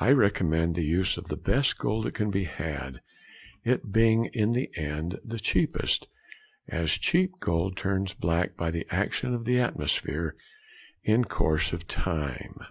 I 0.00 0.10
recommend 0.10 0.74
the 0.74 0.82
use 0.84 1.16
of 1.16 1.28
the 1.28 1.36
best 1.36 1.78
gold 1.78 2.06
that 2.06 2.14
can 2.14 2.28
be 2.28 2.42
had; 2.42 3.00
it 3.62 3.92
being 3.92 4.24
in 4.32 4.50
the 4.50 4.68
end 4.76 5.20
the 5.24 5.38
cheapest, 5.38 6.08
as 6.66 6.90
cheap 6.94 7.38
gold 7.38 7.76
turns 7.76 8.14
black 8.14 8.56
by 8.56 8.72
the 8.72 8.84
action 8.90 9.32
of 9.32 9.44
the 9.44 9.60
atmosphere 9.60 10.34
in 11.04 11.24
course 11.26 11.72
of 11.72 11.86
time. 11.86 12.62